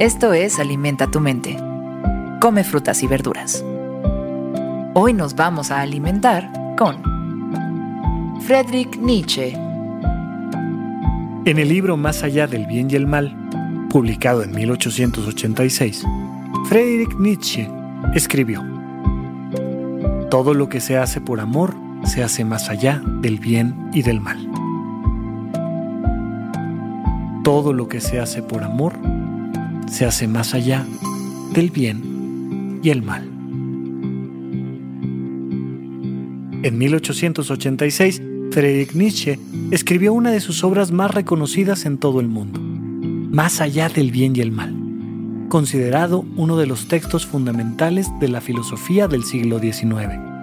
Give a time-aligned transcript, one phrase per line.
[0.00, 1.56] Esto es Alimenta tu mente.
[2.40, 3.64] Come frutas y verduras.
[4.92, 7.00] Hoy nos vamos a alimentar con
[8.40, 9.52] Friedrich Nietzsche.
[11.44, 13.36] En el libro Más allá del bien y el mal,
[13.88, 16.04] publicado en 1886,
[16.64, 17.70] Friedrich Nietzsche
[18.14, 18.64] escribió,
[20.28, 21.72] Todo lo que se hace por amor
[22.02, 24.50] se hace más allá del bien y del mal.
[27.44, 29.13] Todo lo que se hace por amor
[29.86, 30.86] se hace más allá
[31.52, 33.30] del bien y el mal.
[36.62, 39.38] En 1886, Friedrich Nietzsche
[39.70, 44.34] escribió una de sus obras más reconocidas en todo el mundo, Más allá del bien
[44.36, 44.74] y el mal,
[45.48, 50.33] considerado uno de los textos fundamentales de la filosofía del siglo XIX.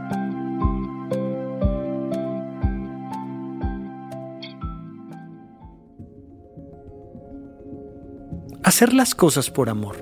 [8.71, 9.97] Hacer las cosas por amor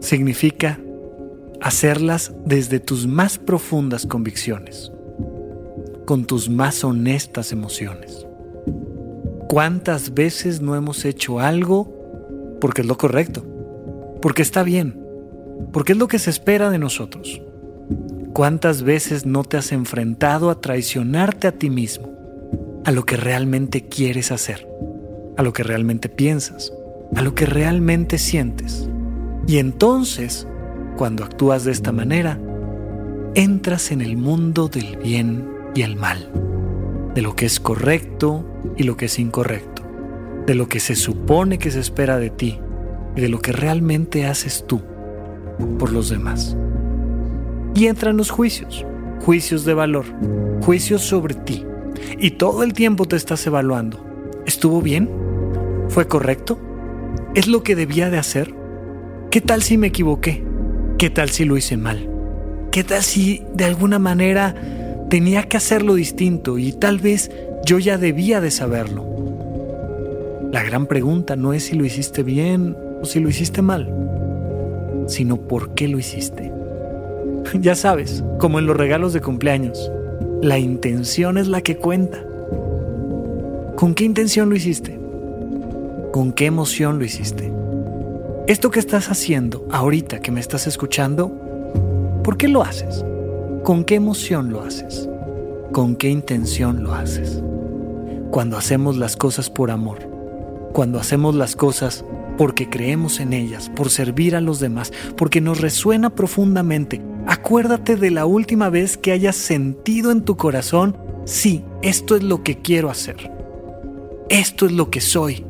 [0.00, 0.80] significa
[1.60, 4.90] hacerlas desde tus más profundas convicciones,
[6.04, 8.26] con tus más honestas emociones.
[9.48, 13.46] ¿Cuántas veces no hemos hecho algo porque es lo correcto,
[14.20, 15.00] porque está bien,
[15.72, 17.40] porque es lo que se espera de nosotros?
[18.32, 23.86] ¿Cuántas veces no te has enfrentado a traicionarte a ti mismo, a lo que realmente
[23.86, 24.66] quieres hacer,
[25.36, 26.72] a lo que realmente piensas?
[27.14, 28.88] A lo que realmente sientes.
[29.46, 30.46] Y entonces,
[30.96, 32.38] cuando actúas de esta manera,
[33.34, 36.30] entras en el mundo del bien y el mal,
[37.14, 38.44] de lo que es correcto
[38.76, 39.82] y lo que es incorrecto,
[40.46, 42.58] de lo que se supone que se espera de ti
[43.16, 44.82] y de lo que realmente haces tú
[45.78, 46.56] por los demás.
[47.74, 48.86] Y entran los juicios,
[49.24, 50.04] juicios de valor,
[50.62, 51.64] juicios sobre ti.
[52.18, 54.04] Y todo el tiempo te estás evaluando.
[54.46, 55.10] ¿Estuvo bien?
[55.88, 56.58] ¿Fue correcto?
[57.34, 58.54] ¿Es lo que debía de hacer?
[59.30, 60.44] ¿Qué tal si me equivoqué?
[60.98, 62.08] ¿Qué tal si lo hice mal?
[62.70, 64.54] ¿Qué tal si de alguna manera
[65.10, 67.30] tenía que hacerlo distinto y tal vez
[67.64, 69.04] yo ya debía de saberlo?
[70.52, 73.92] La gran pregunta no es si lo hiciste bien o si lo hiciste mal,
[75.08, 76.52] sino por qué lo hiciste.
[77.60, 79.90] Ya sabes, como en los regalos de cumpleaños,
[80.40, 82.24] la intención es la que cuenta.
[83.76, 84.98] ¿Con qué intención lo hiciste?
[86.14, 87.52] ¿Con qué emoción lo hiciste?
[88.46, 91.32] Esto que estás haciendo ahorita que me estás escuchando,
[92.22, 93.04] ¿por qué lo haces?
[93.64, 95.08] ¿Con qué emoción lo haces?
[95.72, 97.42] ¿Con qué intención lo haces?
[98.30, 100.08] Cuando hacemos las cosas por amor,
[100.72, 102.04] cuando hacemos las cosas
[102.38, 108.12] porque creemos en ellas, por servir a los demás, porque nos resuena profundamente, acuérdate de
[108.12, 112.88] la última vez que hayas sentido en tu corazón, sí, esto es lo que quiero
[112.88, 113.32] hacer.
[114.28, 115.44] Esto es lo que soy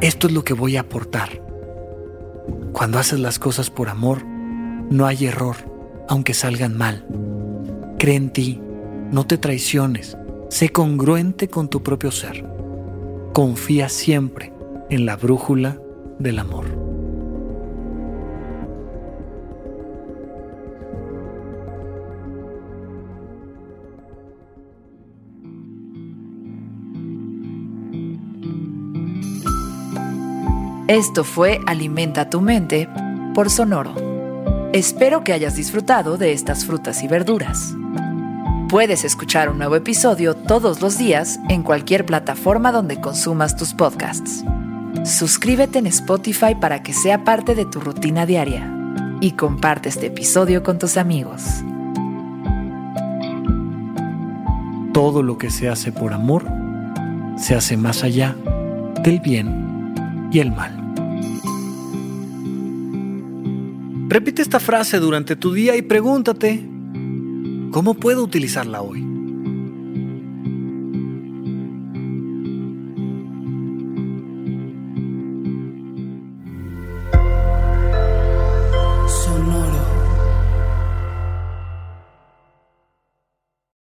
[0.00, 1.42] esto es lo que voy a aportar.
[2.72, 5.56] Cuando haces las cosas por amor, no hay error,
[6.08, 7.04] aunque salgan mal.
[7.98, 8.60] Cree en ti,
[9.10, 10.16] no te traiciones,
[10.50, 12.46] sé congruente con tu propio ser.
[13.32, 14.52] Confía siempre
[14.88, 15.80] en la brújula
[16.18, 16.87] del amor.
[30.88, 32.88] Esto fue Alimenta tu mente
[33.34, 33.94] por Sonoro.
[34.72, 37.74] Espero que hayas disfrutado de estas frutas y verduras.
[38.70, 44.42] Puedes escuchar un nuevo episodio todos los días en cualquier plataforma donde consumas tus podcasts.
[45.04, 48.74] Suscríbete en Spotify para que sea parte de tu rutina diaria
[49.20, 51.42] y comparte este episodio con tus amigos.
[54.94, 56.46] Todo lo que se hace por amor
[57.36, 58.34] se hace más allá
[59.02, 59.68] del bien
[60.30, 60.88] y el mal.
[64.08, 66.66] Repite esta frase durante tu día y pregúntate,
[67.70, 69.08] ¿cómo puedo utilizarla hoy?